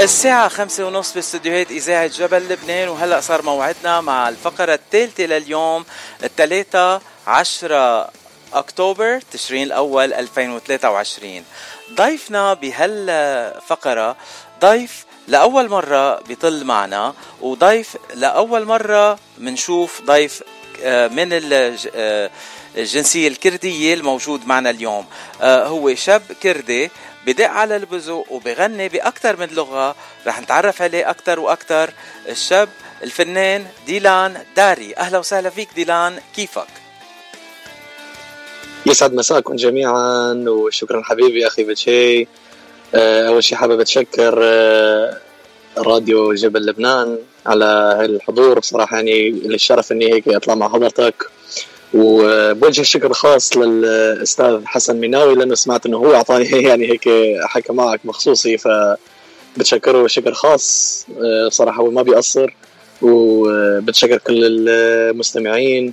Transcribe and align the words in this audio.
الساعة 0.00 0.48
خمسة 0.48 0.86
ونص 0.86 1.14
باستديوهات 1.14 1.70
إذاعة 1.70 2.06
جبل 2.06 2.48
لبنان 2.48 2.88
وهلأ 2.88 3.20
صار 3.20 3.42
موعدنا 3.42 4.00
مع 4.00 4.28
الفقرة 4.28 4.74
الثالثة 4.74 5.24
لليوم 5.24 5.84
الثلاثة 6.24 7.00
عشرة 7.26 8.10
أكتوبر 8.52 9.20
تشرين 9.32 9.62
الأول 9.62 10.12
2023 10.12 11.44
ضيفنا 11.94 12.54
بهالفقرة 12.54 14.16
ضيف 14.60 15.04
لأول 15.28 15.68
مرة 15.68 16.20
بيطل 16.20 16.64
معنا 16.64 17.14
وضيف 17.40 17.96
لأول 18.14 18.64
مرة 18.64 19.18
بنشوف 19.38 20.02
ضيف 20.02 20.42
آه، 20.82 21.08
من 21.08 21.28
آه، 21.94 22.30
الجنسية 22.76 23.28
الكردية 23.28 23.94
الموجود 23.94 24.46
معنا 24.46 24.70
اليوم. 24.70 25.06
آه، 25.40 25.66
هو 25.66 25.94
شاب 25.94 26.22
كردي 26.42 26.90
بدق 27.26 27.50
على 27.50 27.76
البزو 27.76 28.24
وبغني 28.30 28.88
بأكثر 28.88 29.36
من 29.36 29.46
لغة. 29.46 29.94
رح 30.26 30.40
نتعرف 30.40 30.82
عليه 30.82 31.10
أكثر 31.10 31.40
وأكثر 31.40 31.90
الشاب 32.28 32.68
الفنان 33.02 33.66
ديلان 33.86 34.42
داري. 34.56 34.96
أهلا 34.96 35.18
وسهلا 35.18 35.50
فيك 35.50 35.68
ديلان. 35.76 36.18
كيفك؟ 36.36 36.66
يسعد 38.86 39.14
مساكم 39.14 39.56
جميعا 39.56 40.44
وشكرا 40.48 41.02
حبيبي 41.02 41.46
أخي 41.46 41.64
بتشي. 41.64 42.28
آه، 42.94 43.28
أول 43.28 43.44
شيء 43.44 43.58
حابب 43.58 43.80
أتشكر 43.80 44.38
آه، 44.42 45.20
راديو 45.78 46.34
جبل 46.34 46.66
لبنان 46.66 47.18
على 47.46 47.98
الحضور 48.04 48.58
بصراحة 48.58 48.96
يعني 48.96 49.30
للشرف 49.30 49.92
إني 49.92 50.12
هيك 50.12 50.28
أطلع 50.28 50.54
مع 50.54 50.68
حضرتك. 50.68 51.35
وبوجه 51.96 52.82
شكر 52.82 53.12
خاص 53.12 53.56
للأستاذ 53.56 54.60
حسن 54.64 54.96
ميناوي 54.96 55.34
لأنه 55.34 55.54
سمعت 55.54 55.86
إنه 55.86 55.96
هو 55.96 56.14
أعطاني 56.14 56.44
يعني 56.68 56.90
هيك 56.90 57.08
حكى 57.42 57.72
معك 57.72 58.00
مخصوصي 58.04 58.56
فبتشكره 58.58 60.06
شكر 60.06 60.34
خاص. 60.34 61.06
آه، 61.20 61.48
صراحة 61.48 61.82
هو 61.82 61.90
ما 61.90 62.02
بيقصر 62.02 62.54
وبتشكر 63.02 64.18
كل 64.18 64.68
المستمعين. 64.68 65.92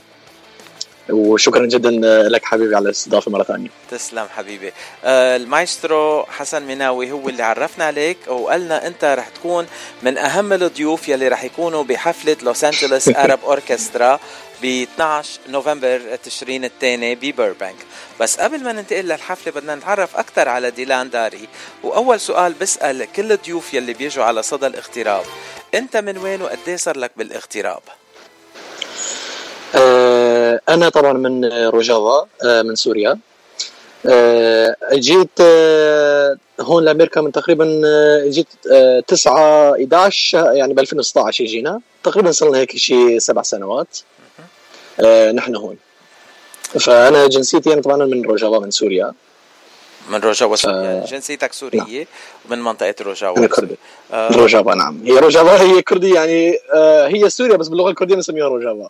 وشكرا 1.10 1.66
جدا 1.66 1.92
لك 2.30 2.46
حبيبي 2.46 2.76
على 2.76 2.86
الاستضافة 2.86 3.32
مرة 3.32 3.44
ثانية. 3.44 3.70
تسلم 3.92 4.28
حبيبي. 4.36 4.74
آه 5.04 5.36
المايسترو 5.36 6.24
حسن 6.24 6.64
مناوي 6.64 7.12
هو 7.12 7.30
اللي 7.30 7.44
عرفنا 7.44 7.86
عليك 7.86 8.18
وقالنا 8.28 8.88
أنت 8.88 9.04
رح 9.04 9.30
تكون 9.30 9.68
من 10.04 10.18
أهم 10.18 10.54
الضيوف 10.54 11.10
يلي 11.10 11.28
رح 11.28 11.44
يكونوا 11.44 11.84
بحفلة 11.84 12.38
Los 12.42 12.64
Angeles 12.64 13.08
Arab 13.08 13.40
Orchestra 13.44 14.20
ب 14.62 14.66
12 14.66 15.40
نوفمبر 15.50 16.02
تشرين 16.24 16.66
الثاني 16.66 17.16
ببيربانك 17.16 17.76
بس 18.20 18.40
قبل 18.40 18.64
ما 18.64 18.72
ننتقل 18.72 19.06
للحفلة 19.06 19.54
بدنا 19.54 19.76
نتعرف 19.76 20.16
أكثر 20.18 20.50
على 20.50 20.72
ديلان 20.72 21.10
داري. 21.10 21.48
وأول 21.84 22.20
سؤال 22.20 22.54
بسأل 22.54 23.08
كل 23.16 23.32
الضيوف 23.32 23.74
يلي 23.74 23.94
بيجوا 23.94 24.24
على 24.24 24.44
صدى 24.44 24.68
الاغتراب. 24.68 25.26
أنت 25.76 25.98
من 25.98 26.18
وين 26.18 26.42
وقد 26.42 26.76
صار 26.76 26.98
لك 26.98 27.12
بالاغتراب؟ 27.18 27.82
آه، 29.76 30.03
أنا 30.70 30.90
طبعا 30.90 31.14
من 31.14 31.46
روجافا 31.46 32.28
آه، 32.46 32.62
من 32.62 32.76
سوريا. 32.76 33.20
آه، 34.06 34.76
جيت 34.94 35.42
هون 36.62 36.86
لأمريكا 36.86 37.22
من 37.22 37.32
تقريبا 37.32 37.82
جيت 38.28 38.48
9 39.08 39.72
11 39.72 40.54
يعني 40.54 40.74
ب 40.74 40.80
2016 40.80 41.46
جينا. 41.46 41.82
تقريبا 42.04 42.32
صرنا 42.32 42.58
هيك 42.58 42.78
شيء 42.78 43.20
سبع 43.20 43.42
سنوات. 43.42 43.98
نحن 45.34 45.56
هون. 45.56 45.78
فأنا 46.80 47.28
جنسيتي 47.28 47.74
أنا 47.74 47.82
طبعا 47.82 47.98
من 47.98 48.22
روجافا 48.26 48.60
من 48.60 48.72
سوريا. 48.72 49.14
من 50.10 50.20
روجافا 50.20 50.56
سوريا 50.56 51.06
جنسيتك 51.08 51.54
سورية 51.54 51.80
نعم. 51.80 52.06
ومن 52.50 52.62
منطقة 52.62 52.96
روجافا 53.02 53.38
أنا 53.38 53.48
كردي 53.48 53.76
آه 54.14 54.32
روجافا 54.32 54.76
نعم. 54.76 55.02
هي 55.06 55.20
روجافا 55.20 55.62
هي 55.62 55.82
كردي 55.82 56.10
يعني 56.10 56.58
آه 56.74 57.08
هي 57.08 57.30
سوريا 57.30 57.56
بس 57.58 57.68
باللغة 57.68 57.90
الكردية 57.90 58.16
بنسميها 58.16 58.48
روجافا 58.48 58.90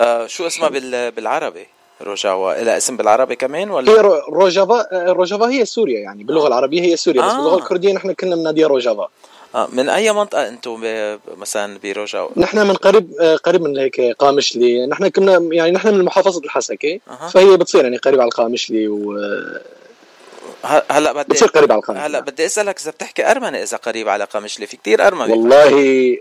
آه 0.00 0.26
شو 0.26 0.46
اسمها 0.46 0.68
بالعربي؟ 1.10 1.66
روجافا 2.02 2.64
لها 2.64 2.76
اسم 2.76 2.96
بالعربي 2.96 3.36
كمان 3.36 3.70
ولا؟ 3.70 3.92
هي 3.92 4.20
روجافا 4.28 4.86
آه، 4.92 5.12
روجافا 5.12 5.48
هي 5.48 5.64
سوريا 5.64 6.00
يعني 6.00 6.24
باللغة 6.24 6.48
العربية 6.48 6.82
هي 6.82 6.96
سوريا 6.96 7.22
بس 7.22 7.32
باللغة 7.32 7.54
آه. 7.54 7.58
الكردية 7.58 7.92
نحن 7.92 8.12
كنا 8.12 8.36
بناديها 8.36 8.68
روجافا 8.68 9.08
آه 9.54 9.68
من 9.72 9.88
أي 9.88 10.12
منطقة 10.12 10.48
أنتم 10.48 10.80
مثلا 11.36 11.78
بروجافا؟ 11.84 12.28
نحن 12.36 12.66
من 12.66 12.74
قريب 12.74 13.12
آه، 13.20 13.36
قريب 13.36 13.62
من 13.62 13.78
هيك 13.78 14.00
قامشلي 14.18 14.86
نحن 14.86 15.08
كنا 15.08 15.48
يعني 15.52 15.70
نحن 15.70 15.94
من 15.94 16.04
محافظه 16.04 16.40
الحسكة 16.44 17.00
أه. 17.10 17.28
فهي 17.28 17.56
بتصير 17.56 17.84
يعني 17.84 17.96
قريب 17.96 18.20
على 18.20 18.28
القامشلي 18.28 18.88
و 18.88 19.18
هلا 20.64 21.12
بدي 21.12 21.24
بتصير 21.24 21.48
قريب 21.48 21.72
على 21.72 21.78
القامشلي 21.78 22.06
هلا 22.06 22.20
بدي 22.20 22.46
أسألك 22.46 22.80
إذا 22.80 22.90
بتحكي 22.90 23.30
ارمني 23.30 23.62
إذا 23.62 23.76
قريب 23.76 24.08
على 24.08 24.24
قامشلي 24.24 24.66
في 24.66 24.76
كثير 24.76 25.06
ارمني 25.06 25.32
والله 25.32 26.18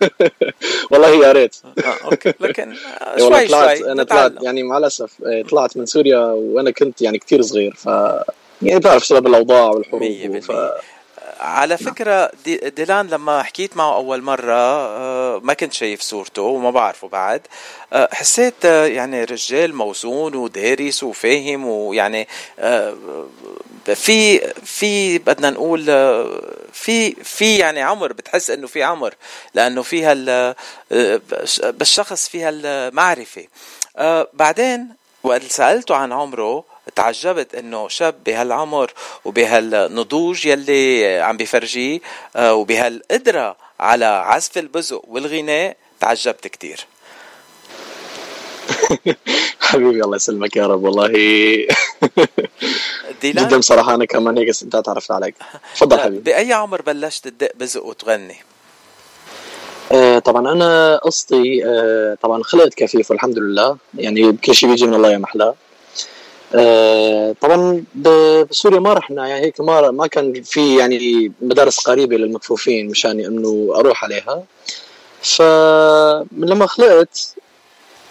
والله 0.90 1.08
يا 1.08 1.32
ريت. 1.32 1.56
آه 1.64 2.04
okay. 2.04 2.32
لكن 2.40 2.74
شوي 3.18 3.48
طلعت 3.48 3.78
شوي. 3.78 3.92
أنا 3.92 4.02
طلعت 4.02 4.32
يعني 4.42 4.62
مع 4.62 4.78
الأسف 4.78 5.12
آه، 5.26 5.42
طلعت 5.42 5.76
من 5.76 5.86
سوريا 5.86 6.18
وأنا 6.18 6.70
كنت 6.70 7.02
يعني 7.02 7.18
كثير 7.18 7.42
صغير 7.42 7.74
ف 7.74 7.86
يعني 8.62 8.78
بتعرف 8.78 9.04
سبب 9.04 9.26
الأوضاع 9.26 9.70
والحروب 9.70 10.38
ف... 10.38 10.52
على 11.40 11.78
فكرة 11.78 12.30
دي 12.44 12.56
ديلان 12.56 13.06
لما 13.06 13.42
حكيت 13.42 13.76
معه 13.76 13.94
أول 13.94 14.22
مرة 14.22 14.54
آه، 14.54 15.40
ما 15.42 15.54
كنت 15.54 15.72
شايف 15.72 16.00
صورته 16.00 16.42
وما 16.42 16.70
بعرفه 16.70 17.08
بعد. 17.08 17.46
آه، 17.92 18.08
حسيت 18.12 18.64
آه، 18.64 18.86
يعني 18.86 19.24
رجال 19.24 19.74
موزون 19.74 20.34
ودارس 20.34 21.02
وفاهم 21.02 21.66
ويعني 21.66 22.28
في 23.94 24.38
في 24.64 25.18
بدنا 25.18 25.50
نقول 25.50 25.84
في 26.72 27.12
في 27.24 27.56
يعني 27.56 27.82
عمر 27.82 28.12
بتحس 28.12 28.50
إنه 28.50 28.66
في 28.66 28.82
عمر 28.82 29.14
لأنه 29.54 29.82
فيها 29.82 30.54
بالشخص 31.70 32.28
فيها 32.28 32.50
المعرفة. 32.52 33.46
بعدين 34.32 34.88
وقت 35.22 35.42
سألته 35.42 35.94
عن 35.94 36.12
عمره 36.12 36.64
تعجبت 36.96 37.54
إنه 37.54 37.88
شاب 37.88 38.14
بهالعمر 38.26 38.92
وبهالنضوج 39.24 40.46
يلي 40.46 41.18
عم 41.20 41.36
بفرجيه 41.36 42.00
آه، 42.36 42.54
وبهالقدرة 42.54 43.56
على 43.80 44.04
عزف 44.04 44.58
البزق 44.58 45.02
والغناء 45.08 45.76
تعجبت 46.00 46.46
كتير. 46.46 46.86
حبيبي 49.60 50.04
الله 50.04 50.16
يسلمك 50.16 50.56
يا 50.56 50.66
رب 50.66 50.82
والله. 50.82 51.08
جدا 53.22 53.56
بصراحة 53.58 53.94
أنا 53.94 54.04
كمان 54.04 54.38
هيك 54.38 54.48
استمتعت 54.48 54.88
عرفت 54.88 55.10
عليك. 55.10 55.34
تفضل 55.74 55.98
آه، 55.98 56.02
حبيبي. 56.04 56.20
بأي 56.32 56.52
عمر 56.52 56.82
بلشت 56.82 57.28
تدق 57.28 57.52
بزق 57.54 57.84
وتغني؟ 57.84 58.36
آه 59.92 60.18
طبعا 60.18 60.52
أنا 60.52 60.96
قصتي 60.96 61.64
آه 61.66 62.16
طبعا 62.22 62.42
خلقت 62.42 62.74
كفيف 62.74 63.10
والحمد 63.10 63.38
لله. 63.38 63.76
يعني 63.94 64.32
كل 64.32 64.54
شيء 64.54 64.68
بيجي 64.70 64.86
من 64.86 64.94
الله 64.94 65.12
يا 65.12 65.18
محلاه. 65.18 65.54
آه، 66.54 67.34
طبعا 67.40 67.84
بسوريا 67.94 68.80
ما 68.80 68.92
رحنا 68.92 69.28
يعني 69.28 69.44
هيك 69.44 69.60
ما 69.60 69.90
ما 69.90 70.06
كان 70.06 70.42
في 70.42 70.76
يعني 70.76 71.32
مدارس 71.42 71.80
قريبة 71.80 72.16
للمكفوفين 72.16 72.88
مشان 72.88 73.20
إنه 73.20 73.72
أروح 73.74 74.04
عليها. 74.04 74.44
فمن 75.22 76.48
لما 76.48 76.66
خلقت 76.66 77.34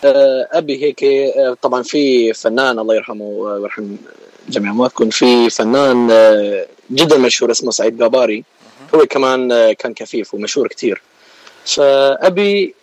آه، 0.03 0.47
أبي 0.51 0.83
هيك 0.83 1.03
آه، 1.03 1.57
طبعا 1.61 1.83
في 1.83 2.33
فنان 2.33 2.79
الله 2.79 2.95
يرحمه 2.95 3.25
ويرحم 3.25 3.95
جميع 4.49 4.71
امواتكم 4.71 5.09
في 5.09 5.49
فنان 5.49 6.07
جدا 6.91 7.17
مشهور 7.17 7.51
اسمه 7.51 7.71
سعيد 7.71 8.01
قاباري 8.01 8.43
هو 8.95 9.05
كمان 9.05 9.71
كان 9.73 9.93
كفيف 9.93 10.33
ومشهور 10.33 10.67
كثير 10.67 11.01
فأبي 11.65 12.75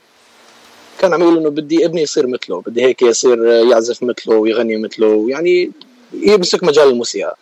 كان 1.01 1.15
عم 1.15 1.23
يقول 1.23 1.37
إنه 1.39 1.51
بدي 1.51 1.85
ابني 1.87 2.03
يصير 2.03 2.27
مثله 2.27 2.61
بدي 2.67 2.83
هيك 2.85 3.03
يصير 3.03 3.45
يعزف 3.47 4.03
مثله 4.03 4.37
ويغني 4.37 4.77
مثله 4.77 5.27
يعني 5.31 5.71
يمسك 6.13 6.65
مجال 6.65 6.89
الموسيقى. 6.89 7.37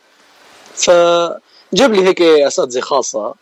فجاب 0.75 1.93
لي 1.95 2.05
هيك 2.05 2.23
أساتذة 2.23 2.81
خاصة 2.81 3.35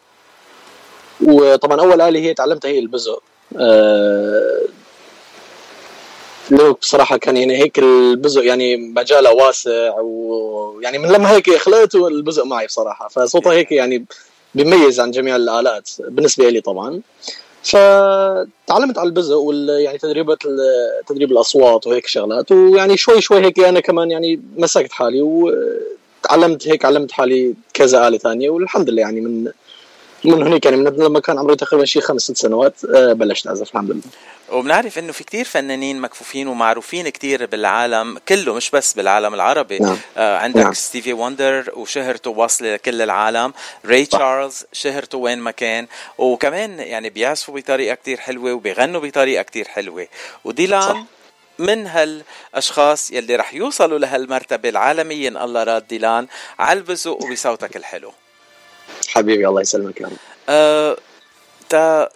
وطبعا 1.20 1.81
أول 1.81 2.00
آلة 2.00 2.20
هي 2.20 2.35
تعلمتها 2.35 2.69
هي 2.69 2.79
البزق 2.79 3.23
آه 3.59 4.61
لو 6.50 6.73
بصراحة 6.73 7.17
كان 7.17 7.37
يعني 7.37 7.56
هيك 7.56 7.79
البزق 7.79 8.44
يعني 8.44 8.76
مجاله 8.76 9.32
واسع 9.32 9.94
ويعني 10.00 10.99
من 10.99 11.09
لما 11.09 11.31
هيك 11.31 11.56
خلقت 11.56 11.94
البزق 11.94 12.44
معي 12.44 12.67
بصراحة. 12.67 13.09
فصوته 13.09 13.53
هيك 13.53 13.73
يعني 13.73 14.05
بيميز 14.55 15.00
عن 15.00 15.11
جميع 15.11 15.37
الآلات 15.37 15.91
بالنسبة 15.99 16.49
لي 16.49 16.61
طبعا. 16.61 17.00
فتعلمت 17.64 18.99
على 18.99 19.06
البزق 19.09 19.37
وال 19.37 19.69
يعني 19.69 19.99
تدريبات 19.99 20.38
تدريب 21.06 21.32
الأصوات 21.32 21.87
وهيك 21.87 22.06
شغلات 22.06 22.53
ويعني 22.53 22.97
شوي 22.97 23.20
شوي 23.20 23.44
هيك 23.44 23.61
أنا 23.61 23.81
كمان 23.81 24.11
يعني 24.11 24.41
مسكت 24.56 24.93
حالي 24.93 25.23
وتعلمت 25.23 26.69
هيك 26.69 26.85
علمت 26.85 27.12
حالي 27.12 27.55
كذا 27.75 28.09
آلة 28.09 28.19
ثانية 28.19 28.50
والحمد 28.50 28.91
لله 28.91 29.03
يعني 29.03 29.20
من 29.20 29.50
من 30.25 30.43
هناك 30.43 30.65
يعني 30.65 30.77
من 30.77 30.85
لما 30.85 31.21
كان 31.21 31.39
عمري 31.39 31.57
تقريبا 31.57 31.85
شي 31.85 32.01
خمس 32.01 32.23
ست 32.23 32.37
سنوات 32.37 32.85
آه، 32.85 33.13
بلشت 33.13 33.47
أعزف 33.47 33.69
الحمد 33.69 33.91
لله. 33.91 34.03
وبنعرف 34.53 34.99
إنه 34.99 35.13
في 35.13 35.25
كتير 35.25 35.45
فنانين 35.45 36.01
مكفوفين 36.01 36.49
ومعروفين 36.49 37.09
كتير 37.09 37.47
بالعالم 37.47 38.19
كله 38.29 38.55
مش 38.55 38.71
بس 38.71 38.93
بالعالم 38.93 39.35
العربي. 39.35 39.79
نعم. 39.79 39.97
آه 40.17 40.39
عندك 40.39 40.61
نعم. 40.61 40.73
ستيفي 40.73 41.13
وندر 41.13 41.73
وشهرته 41.77 42.31
واصله 42.31 42.75
لكل 42.75 43.03
العالم 43.03 43.53
ري 43.87 44.07
تشارلز 44.07 44.65
شهرته 44.73 45.19
وين 45.19 45.39
ما 45.39 45.51
كان. 45.51 45.87
وكمان 46.19 46.79
يعني 46.79 47.11
بيعزفوا 47.11 47.55
بطريقة 47.55 47.95
كتير 47.95 48.21
حلوة 48.21 48.53
وبيغنوا 48.53 49.01
بطريقة 49.01 49.43
كتير 49.43 49.69
حلوة. 49.69 50.09
وديلان 50.45 50.83
صح. 50.83 51.05
من 51.59 51.87
هالأشخاص 51.87 53.11
يلي 53.11 53.37
رح 53.37 53.55
يوصلوا 53.55 53.99
لهالمرتبة 53.99 54.69
العالمية 54.69 55.29
إن 55.29 55.37
الله 55.37 55.63
راد 55.63 55.87
ديلان. 55.89 56.27
على 56.59 56.79
البزق 56.79 57.13
وبصوتك 57.13 57.77
الحلو. 57.77 58.13
حبيبي 59.08 59.49
الله 59.49 59.60
يسلمك 59.60 60.00
يا 60.00 60.06
رب. 60.06 60.16
أه 60.49 60.96
تا 61.69 62.08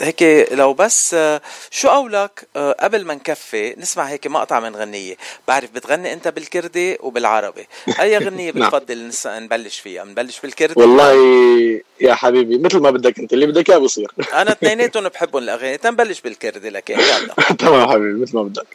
هيك 0.00 0.48
لو 0.52 0.74
بس 0.74 1.14
آه، 1.14 1.40
شو 1.70 1.88
قولك 1.88 2.48
آه، 2.56 2.72
قبل 2.80 3.04
ما 3.04 3.14
نكفي 3.14 3.74
نسمع 3.78 4.04
هيك 4.04 4.26
مقطع 4.26 4.60
من 4.60 4.76
غنية. 4.76 5.16
بعرف 5.48 5.70
بتغني 5.70 6.12
أنت 6.12 6.28
بالكردي 6.28 6.96
وبالعربي. 7.00 7.66
أي 8.00 8.18
غنية 8.26 8.52
نعم. 8.52 8.68
بتفضل 8.68 9.12
نبلش 9.26 9.78
فيها؟ 9.78 10.04
نبلش 10.04 10.40
بالكردي؟ 10.40 10.74
والله 10.76 11.12
يا 12.00 12.14
حبيبي 12.14 12.58
مثل 12.58 12.78
ما 12.78 12.90
بدك 12.90 13.18
أنت 13.18 13.32
اللي 13.32 13.46
بدك 13.46 13.70
إياه 13.70 13.78
بصير. 13.78 14.12
أنا 14.32 14.52
اثنيناتهم 14.62 15.08
بحبهم 15.08 15.42
الأغاني 15.42 15.76
تنبلش 15.76 16.20
بالكردي 16.20 16.70
لكن 16.70 16.94
يلا. 16.94 17.34
تمام 17.58 17.88
حبيبي 17.88 18.22
مثل 18.22 18.36
ما 18.36 18.42
بدك. 18.42 18.66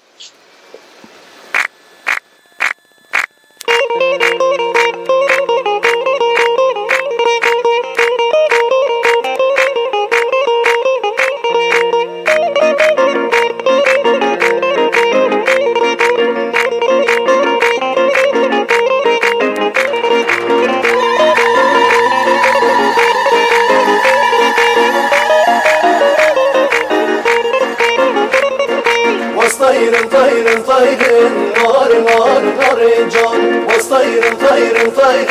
طير 33.90 34.24
طير 34.50 34.90
طير 34.90 35.30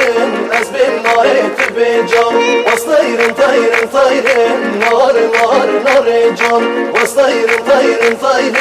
ناس 0.50 0.68
بالنار 0.68 1.26
تبجر 1.58 2.34
وسطير 2.66 3.32
طير 3.32 3.88
طير 3.92 4.48
نار 4.80 5.12
نار 5.34 5.66
نار 5.84 6.08
جر 6.34 6.62
وسطير 7.02 7.48
طير 7.68 8.16
طير 8.22 8.52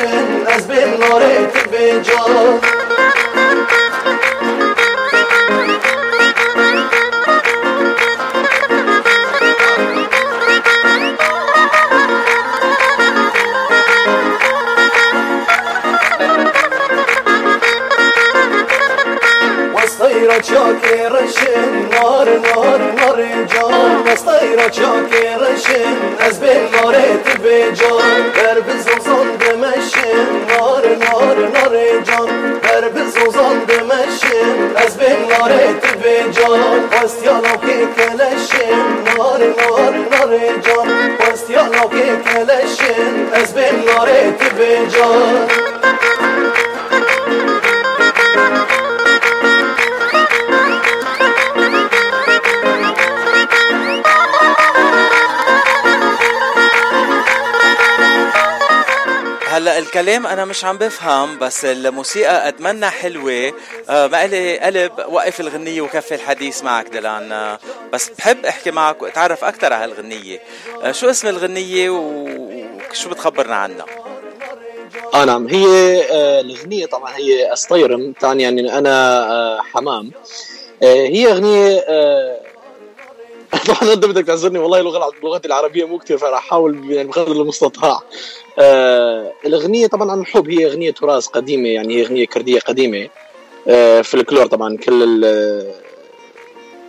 ناس 0.50 0.64
بالنار 0.66 1.22
تبجر 1.54 2.60
çakere 20.54 21.28
şen 21.28 21.74
Nar 21.92 22.28
nar 22.28 22.80
nar 22.98 23.48
can. 23.54 24.06
Mastayra 24.06 24.72
çakere 24.72 25.58
şen 25.58 25.96
Ez 26.30 26.42
benar 26.42 26.94
et 26.94 27.44
becan. 27.44 28.02
Ver 28.36 28.58
biz 28.68 28.88
ozan 28.88 29.28
demeşin 29.40 30.28
Nar 30.50 30.84
nar 30.84 31.38
nar 31.54 32.06
can. 32.06 32.30
Ver 32.64 32.96
biz 32.96 33.28
ozan 33.28 33.68
demeşin 33.68 34.76
Ez 34.86 35.00
benar 35.00 35.52
et 35.52 35.84
becan. 36.04 36.60
Pastiyala 36.92 37.42
ki 37.42 37.88
keleşin 37.98 38.78
Nar 39.18 39.40
nar 39.40 39.94
nar 40.12 40.40
can. 40.66 40.88
Pastiyala 41.20 41.90
ki 41.90 42.06
keleşin 42.26 43.30
Ez 43.42 43.56
benar 43.56 44.08
et 44.08 44.42
becan. 44.60 46.63
الكلام 59.96 60.28
أنا 60.28 60.46
مش 60.46 60.66
عم 60.66 60.78
بفهم 60.78 61.40
بس 61.40 61.66
الموسيقى 61.66 62.46
قد 62.46 62.62
منا 62.62 62.90
حلوة. 62.90 63.54
آه 63.90 64.08
ما 64.08 64.28
لي 64.28 64.60
قلب 64.60 64.92
وقف 65.08 65.40
الغنية 65.40 65.82
وكفي 65.82 66.16
الحديث 66.16 66.64
معك 66.64 66.88
دلان. 66.88 67.32
آه 67.32 67.60
بس 67.94 68.10
بحب 68.10 68.46
أحكي 68.46 68.72
معك 68.72 69.02
وأتعرف 69.02 69.44
أكثر 69.44 69.74
على 69.74 69.84
هالغنيه 69.84 70.40
آه 70.84 70.92
شو 70.92 71.10
اسم 71.10 71.28
الغنية 71.28 71.90
وشو 71.90 73.10
بتخبرنا 73.10 73.56
عنها؟ 73.56 73.86
آه 75.14 75.26
نعم 75.26 75.48
هي 75.48 75.66
الاغنيه 76.42 76.86
طبعا 76.86 77.16
هي 77.18 77.54
أستيرم 77.54 78.14
ثاني 78.22 78.44
يعني 78.44 78.78
أنا 78.78 79.58
حمام. 79.74 80.12
هي 80.84 81.32
أغنية 81.32 81.86
طبعا 83.68 83.94
أنت 83.94 84.06
بدك 84.06 84.26
تعذرني 84.28 84.60
والله 84.60 84.80
اللغة 84.80 85.12
لغتي 85.24 85.48
العربية 85.48 85.86
مو 85.86 85.98
كثير 85.98 86.18
فراح 86.18 86.46
أحاول 86.46 86.92
يعني 86.92 87.08
بقدر 87.08 87.32
المستطاع. 87.32 88.00
آه 88.60 89.34
الأغنية 89.46 89.88
طبعا 89.88 90.12
عن 90.12 90.20
الحب 90.20 90.50
هي 90.50 90.66
أغنية 90.66 90.92
تراث 90.92 91.28
قديمة 91.28 91.70
يعني 91.70 91.98
هي 91.98 92.06
أغنية 92.06 92.26
كردية 92.26 92.60
قديمة. 92.60 93.10
آه 93.68 94.02
فلكلور 94.02 94.46
طبعا 94.46 94.78
كل 94.78 95.24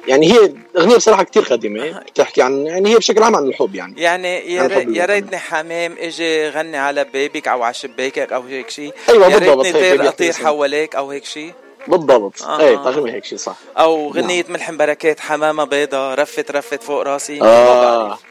يعني 0.09 0.33
هي 0.33 0.55
أغنية 0.79 0.97
بصراحة 0.97 1.23
كثير 1.23 1.43
قديمة 1.43 1.99
بتحكي 1.99 2.43
عن 2.43 2.67
يعني 2.67 2.91
هي 2.91 2.97
بشكل 2.97 3.23
عام 3.23 3.37
عن 3.37 3.49
الحب 3.49 3.75
يعني. 3.75 4.03
يعني 4.03 4.55
يا, 4.55 4.87
يا 4.89 5.05
ريتني 5.05 5.39
حمام 5.39 5.97
إجي 5.99 6.49
غني 6.49 6.77
على 6.77 7.05
بيبك 7.05 7.49
أو 7.49 7.63
على 7.63 7.75
شباكك 7.75 8.33
أو 8.33 8.43
هيك 8.43 8.71
شيء 8.71 8.93
أيوه 9.11 9.29
بالضبط 9.29 9.67
يا 9.67 9.73
ريتني 9.73 10.09
أطير 10.09 10.33
حواليك 10.33 10.97
أو 10.97 11.11
هيك 11.11 11.25
شيء 11.25 11.53
بالضبط. 11.89 12.43
آه. 12.43 12.61
اي 12.61 12.77
تقريبا 12.77 13.13
هيك 13.13 13.25
شيء 13.25 13.39
صح. 13.39 13.57
أو 13.79 14.13
غنية 14.13 14.43
نعم. 14.43 14.53
ملحم 14.53 14.77
بركات 14.77 15.21
حمامة 15.21 15.65
بيضة 15.65 16.15
رفت 16.15 16.51
رفت 16.51 16.83
فوق 16.83 17.03
راسي. 17.03 17.43
آه. 17.43 18.19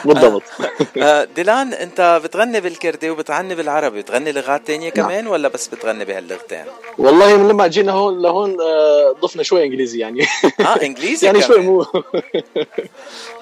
بالضبط. 0.04 0.42
آه، 0.96 1.24
ديلان 1.24 1.72
أنت 1.72 2.20
بتغني 2.24 2.60
بالكردي 2.60 3.10
وبتغني 3.10 3.54
بالعربي 3.54 4.02
بتغني 4.02 4.32
لغات 4.32 4.66
تانية 4.66 4.92
نعم. 4.96 5.06
كمان 5.06 5.26
ولا 5.26 5.48
بس 5.48 5.68
بتغني 5.68 6.04
بهاللغتين؟ 6.04 6.64
والله 6.98 7.36
من 7.36 7.48
لما 7.48 7.66
جينا 7.66 7.92
هون 7.92 8.22
لهون 8.22 8.60
آه، 8.60 9.14
ضفنا 9.20 9.42
شوي 9.42 9.64
إنجليزي 9.64 9.98
يعني. 9.98 10.26
آه 10.60 10.82
إنجليزي 10.82 11.26
يعني 11.26 11.42
شوي 11.42 11.58
مو. 11.60 11.86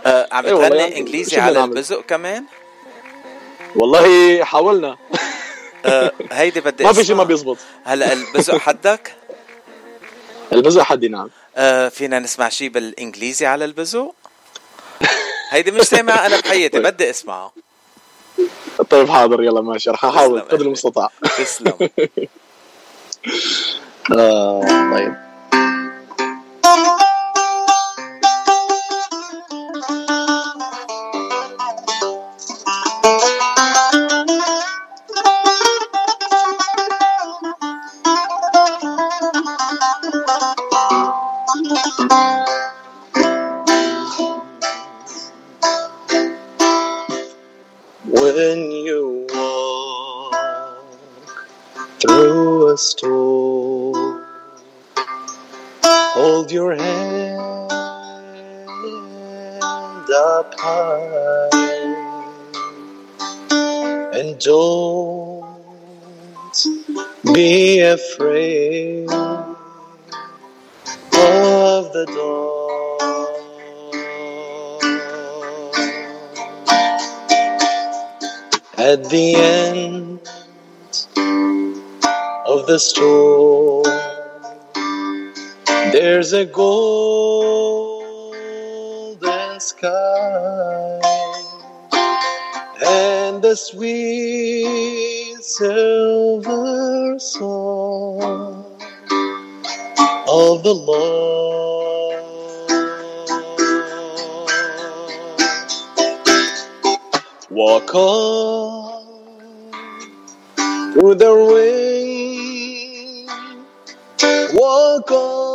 آه 0.06 0.28
عم 0.32 0.44
بتغني 0.44 0.76
يعني 0.76 0.98
إنجليزي 0.98 1.40
على 1.40 1.64
البزق 1.64 2.00
كمان؟ 2.00 2.44
والله 3.76 4.44
حاولنا. 4.44 4.96
آه 5.86 6.12
هيدي 6.32 6.60
بدي 6.60 6.84
ما 6.84 6.92
في 6.92 7.04
شيء 7.04 7.16
ما 7.16 7.24
بيزبط. 7.24 7.56
هلا 7.84 8.12
البزق 8.12 8.56
حدك؟ 8.56 9.12
البزق 10.52 10.82
حدي 10.82 11.08
نعم. 11.08 11.30
آه 11.56 11.88
فينا 11.88 12.18
نسمع 12.18 12.48
شيء 12.48 12.68
بالإنجليزي 12.68 13.46
على 13.46 13.64
البزق؟ 13.64 14.14
هيدي 15.50 15.70
مش 15.70 15.82
سامعة 15.82 16.26
أنا 16.26 16.40
بحياتي. 16.40 16.78
بدي 16.80 17.10
اسمعها 17.10 17.52
طيب 18.90 19.08
حاضر 19.10 19.42
يلا 19.42 19.60
ماشي 19.60 19.90
رح 19.90 20.04
أحاول 20.04 20.40
قدر 20.40 20.66
المستطاع. 20.66 21.10
تسلم. 21.38 21.72
آه 24.18 24.60
طيب. 24.94 25.27
afraid 67.76 69.10
of 71.12 71.92
the 71.92 72.04
dawn. 72.14 72.68
At 78.78 79.10
the 79.10 79.34
end 79.34 80.20
of 82.46 82.66
the 82.66 82.78
storm, 82.78 83.84
there's 85.92 86.32
a 86.32 86.44
golden 86.46 88.00
sky 89.60 91.00
and 92.86 93.42
the 93.42 93.54
sweet 93.56 95.36
silver 95.42 97.18
song 97.18 97.57
of 100.38 100.62
the 100.62 100.74
Lord. 100.74 102.24
Walk 107.50 107.94
on 107.94 109.04
through 110.92 111.16
the 111.16 111.32
rain. 111.54 113.28
Walk 114.54 115.10
on 115.12 115.47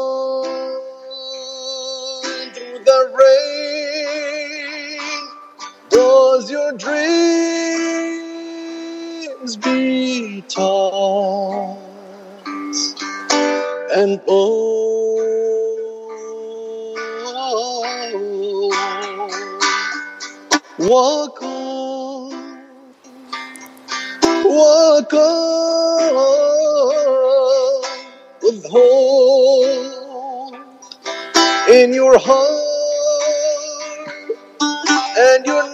you're 35.46 35.73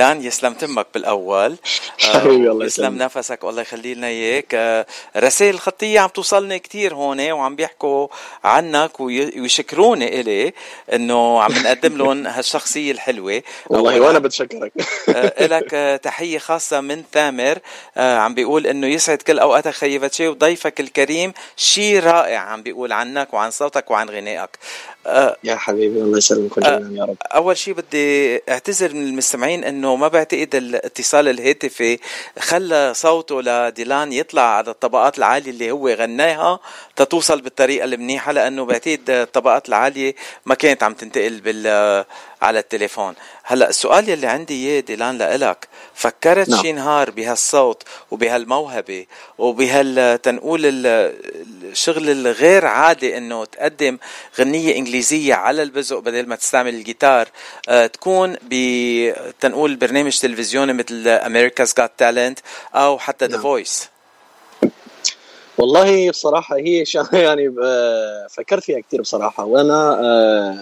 ديلان 0.00 0.24
يسلم 0.24 0.54
تمك 0.54 0.86
بالأول. 0.94 1.56
حبيبي 2.18 2.50
الله 2.50 2.66
يسلم 2.66 2.94
نفسك 2.98 3.44
والله 3.44 3.62
يخلي 3.62 3.94
لنا 3.94 4.06
إياك. 4.06 4.54
آه، 4.54 4.86
رسائل 5.16 5.58
خطية 5.60 6.00
عم 6.00 6.08
توصلني 6.08 6.58
كتير 6.58 6.94
هون 6.94 7.30
وعم 7.30 7.56
بيحكوا 7.56 8.08
عنك 8.44 9.00
وي- 9.00 9.40
ويشكروني 9.40 10.20
إلي 10.20 10.52
إنه 10.92 11.42
عم 11.42 11.52
نقدم 11.52 11.96
لهم 11.96 12.26
هالشخصية 12.36 12.92
الحلوة. 12.92 13.42
والله 13.70 14.00
وأنا 14.00 14.18
بتشكرك. 14.18 14.72
آه، 15.08 15.44
إلك 15.46 15.74
آه، 15.74 15.96
تحية 15.96 16.38
خاصة 16.38 16.80
من 16.80 17.02
ثامر. 17.12 17.58
آه، 17.96 18.16
عم 18.18 18.34
بيقول 18.34 18.66
إنه 18.66 18.86
يسعد 18.86 19.18
كل 19.22 19.38
أوقاتك 19.38 19.70
خيي 19.70 19.98
باتشي 19.98 20.28
وضيفك 20.28 20.80
الكريم 20.80 21.32
شيء 21.56 22.00
رائع 22.00 22.38
عم 22.38 22.62
بيقول 22.62 22.92
عنك 22.92 23.34
وعن 23.34 23.50
صوتك 23.50 23.90
وعن 23.90 24.10
غنائك. 24.10 24.50
آه، 25.06 25.36
يا 25.44 25.56
حبيبي 25.56 26.00
الله 26.00 26.18
يسلمكم 26.18 26.60
جميعا 26.60 26.90
يا 26.98 27.04
رب. 27.04 27.16
أول 27.34 27.56
شيء 27.56 27.74
بدي 27.74 28.40
أعتذر 28.48 28.94
من 28.94 29.06
المستمعين 29.06 29.64
إنه 29.64 29.96
ما 29.96 30.08
بعتقد 30.08 30.54
الاتصال 30.54 31.28
الهاتفي 31.28 31.98
خلى 32.38 32.94
صوته 32.94 33.42
لديلان 33.42 34.12
يطلع 34.12 34.42
على 34.42 34.70
الطبقات 34.70 35.18
العالية 35.18 35.50
اللي 35.50 35.70
هو 35.70 35.88
غناها 35.88 36.60
تتوصل 36.96 37.40
بالطريقة 37.40 37.84
المنيحة 37.84 38.32
لأنه 38.32 38.64
بعتقد 38.64 39.10
الطبقات 39.10 39.68
العالية 39.68 40.14
ما 40.46 40.54
كانت 40.54 40.82
عم 40.82 40.94
تنتقل 40.94 41.40
بال 41.40 42.04
على 42.42 42.58
التليفون 42.58 43.14
هلا 43.42 43.68
السؤال 43.68 44.08
يلي 44.08 44.26
عندي 44.26 44.54
إياه 44.68 44.80
ديلان 44.80 45.18
لإلك 45.18 45.68
فكرت 45.94 46.48
نعم. 46.48 46.62
شي 46.62 46.72
نهار 46.72 47.10
بهالصوت 47.10 47.82
وبهالموهبة 48.10 49.06
وبهال 49.38 50.22
تنقول 50.22 50.60
ال- 50.66 50.86
الشغل 51.70 52.10
الغير 52.10 52.66
عادي 52.66 53.16
إنه 53.18 53.44
تقدم 53.44 53.98
غنية 54.38 54.76
إنجليزية 54.76 55.34
على 55.34 55.62
البزق 55.62 55.98
بدل 55.98 56.26
ما 56.26 56.36
تستعمل 56.36 56.74
الجيتار 56.74 57.28
آه، 57.68 57.86
تكون 57.86 58.36
ب 58.42 58.54
تنقول 59.40 59.76
برنامج 59.76 60.18
تلفزيوني 60.18 60.72
مثل 60.72 61.08
America's 61.08 61.70
Got 61.82 61.90
Talent 62.02 62.40
أو 62.74 62.98
حتى 62.98 63.24
The 63.24 63.32
نعم. 63.32 63.42
Voice 63.42 63.88
والله 65.58 66.10
بصراحة 66.10 66.56
هي 66.56 66.84
يعني 67.12 67.54
آه، 67.64 68.26
فكرت 68.30 68.62
فيها 68.62 68.80
كثير 68.80 69.00
بصراحة 69.00 69.44
وأنا 69.44 70.00
آه، 70.04 70.58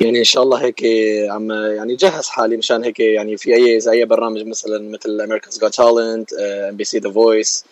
يعني 0.00 0.18
إن 0.18 0.24
شاء 0.24 0.42
الله 0.42 0.58
هيك 0.62 0.84
عم 1.30 1.50
يعني 1.52 1.96
جهز 1.96 2.26
حالي 2.28 2.56
مشان 2.56 2.84
هيك 2.84 3.00
يعني 3.00 3.36
في 3.36 3.54
أي 3.54 3.80
زي 3.80 3.92
أي 3.92 4.04
برنامج 4.04 4.46
مثلا 4.46 4.90
مثل 4.90 5.20
America's 5.20 5.58
Got 5.58 5.74
Talent 5.74 6.32
MBC 6.32 6.98
The 6.98 7.10
Voice 7.10 7.64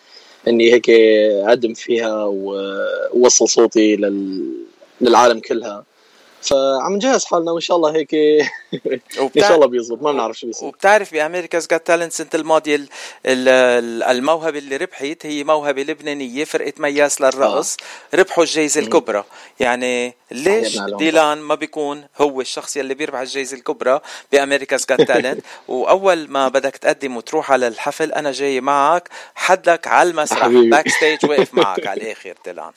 إني 0.49 0.73
هيك 0.73 0.91
أقدم 0.91 1.75
فيها 1.75 2.25
وأوصل 2.25 3.49
صوتي 3.49 3.97
لل 3.97 4.53
للعالم 5.01 5.41
كلها. 5.41 5.85
فعم 6.43 6.93
نجهز 6.95 7.25
حالنا 7.25 7.53
وإن 7.53 7.61
شاء 7.61 7.77
الله 7.77 7.95
هيك 7.97 8.15
إن 9.37 9.41
شاء 9.41 9.55
الله 9.55 9.67
بيزبط 9.67 10.03
ما 10.03 10.13
بنعرف 10.13 10.39
شو 10.39 10.47
بيصير 10.47 10.69
وبتعرف 10.69 11.15
بامريكا's 11.15 11.65
Got 11.75 11.79
Talent 11.89 12.03
السنة 12.03 12.29
الماضية 12.35 12.77
ال- 12.77 12.89
ال- 13.27 14.03
الموهبة 14.03 14.59
اللي 14.59 14.77
ربحت 14.77 15.27
هي 15.27 15.45
موهبة 15.45 15.83
لبنانية 15.83 16.45
فرقة 16.45 16.73
مياس 16.79 17.21
للرقص 17.21 17.77
ربحوا 18.15 18.45
الجائزه. 18.45 18.81
الكبرى 18.81 19.25
يعني 19.61 20.15
ليش. 20.31 20.79
ديلان 20.79 21.39
ما 21.39 21.55
بيكون 21.55 22.05
هو 22.21 22.41
الشخص 22.41 22.77
يلي 22.77 22.95
بيربح 22.95 23.19
الجائزه 23.19 23.57
الكبرى 23.57 24.01
بامريكا's 24.35 24.83
Got 24.93 25.05
Talent 25.07 25.39
وأول 25.69 26.29
ما 26.31 26.49
بدك 26.49 26.77
تقدم 26.77 27.17
وتروح 27.17 27.53
على 27.53 27.69
الحفل 27.69 28.13
أنا 28.13 28.33
جاي 28.33 28.61
معك 28.61 29.09
حدك 29.35 29.87
على 29.87 30.11
المسرح. 30.11 30.47
backstage 30.49 31.19
واقف 31.25 31.55
معك 31.55 31.87
على 31.87 32.03
الآخر 32.03 32.35
ديلان 32.45 32.71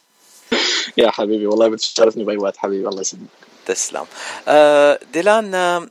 يا 0.97 1.11
حبيبي 1.11 1.47
والله 1.47 1.67
بتشرفني 1.67 2.23
بأي 2.23 2.37
وقت 2.37 2.57
حبيبي 2.57 2.87
الله 2.87 3.01
يسلمك 3.01 3.25
تسلم. 3.65 4.05
آه، 4.47 4.99
ديلان 5.13 5.55
آه، 5.55 5.87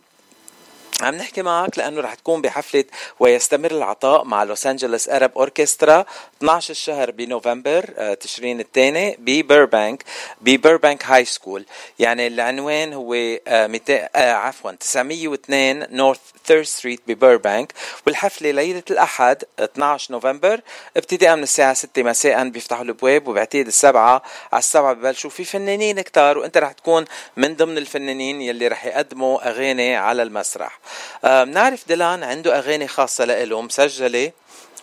عم 1.02 1.14
نحكي 1.14 1.42
معك 1.42 1.78
لأنه 1.78 2.00
رح 2.00 2.14
تكون 2.14 2.42
بحفلة 2.42 2.84
ويستمر 3.20 3.70
العطاء 3.70 4.24
مع 4.24 4.44
Los 4.44 4.66
Angeles 4.66 5.08
Arab 5.08 5.30
Orchestra 5.36 6.04
12 6.44 6.70
الشهر 6.70 7.10
بنوفمبر 7.10 7.90
آه، 7.96 8.14
تشرين 8.14 8.60
الثاني 8.60 9.16
ببيربانك 9.18 10.04
ببيربانك 10.40 11.04
High 11.04 11.24
School 11.24 11.64
يعني 11.98 12.26
العنوان 12.26 12.92
هو 12.92 13.14
آه، 13.48 13.66
200 13.66 14.08
آه، 14.16 14.32
عفوا 14.32 14.72
902 14.72 15.86
North 15.96 16.20
Third 16.46 16.62
Street 16.62 17.00
ببيربانك 17.06 17.72
والحفلة 18.06 18.50
ليلة 18.50 18.82
الأحد 18.90 19.44
12 19.58 20.12
نوفمبر 20.12 20.60
ابتداء 20.96 21.36
من 21.36 21.42
الساعة 21.42 21.74
6 21.74 22.02
مساء 22.02 22.48
بيفتحوا 22.48 22.84
الأبواب 22.84 23.28
وبعتقد 23.28 23.66
السبعة. 23.66 24.22
على 24.52 24.58
السبعة 24.58 24.92
ببلشوا 24.92 25.30
في 25.30 25.44
فنانين 25.44 26.00
كتار 26.00 26.38
وانت 26.38 26.56
رح 26.56 26.72
تكون 26.72 27.04
من 27.36 27.56
ضمن 27.56 27.78
الفنانين 27.78 28.40
يلي 28.40 28.68
رح 28.68 28.86
يقدموا 28.86 29.48
أغاني 29.48 29.96
على 29.96 30.22
المسرح. 30.22 30.78
بنعرف 31.24 31.88
ديلان 31.88 32.22
عنده 32.22 32.58
أغاني 32.58 32.88
خاصة 32.88 33.24
له 33.24 33.62
مسجله 33.62 34.32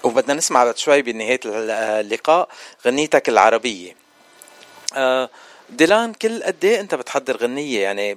وبدنا 0.03 0.33
نسمع 0.33 0.63
بعد 0.63 0.77
شوي 0.77 1.01
بنهاية 1.01 1.39
اللقاء 1.45 2.49
غنيتك 2.85 3.29
العربية. 3.29 3.95
آه، 4.95 5.29
ديلان 5.69 6.13
كل 6.13 6.43
قد 6.43 6.65
إيه 6.65 6.79
أنت 6.79 6.95
بتحضر 6.95 7.37
غنية؟ 7.37 7.79
يعني 7.79 8.13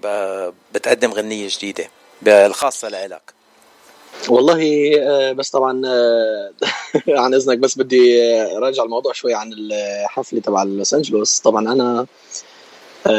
بتقدم 0.75 1.13
غنية 1.13 1.49
جديدة 1.51 1.85
بالخاصه 2.23 2.89
لإلك. 2.89 3.23
والله 4.29 4.91
آه، 5.03 5.33
بس 5.33 5.51
طبعا 5.51 5.83
آه، 5.87 6.51
عن 7.09 7.35
إذنك 7.35 7.59
بس 7.59 7.79
بدي 7.79 8.23
راجع 8.57 8.83
الموضوع 8.83 9.13
شوي 9.13 9.35
عن 9.35 9.53
الحفلة 9.53 10.41
تبع 10.41 10.63
لوس 10.63 10.95
أنجلوس. 10.95 11.39
طبعا 11.41 11.73
أنا 11.73 12.07